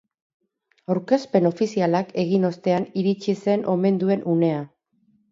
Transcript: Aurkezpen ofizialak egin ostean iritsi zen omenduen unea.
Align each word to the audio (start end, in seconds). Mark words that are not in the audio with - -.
Aurkezpen 0.93 1.49
ofizialak 1.49 2.09
egin 2.23 2.47
ostean 2.49 2.87
iritsi 3.01 3.35
zen 3.43 3.67
omenduen 3.75 4.25
unea. 4.33 4.65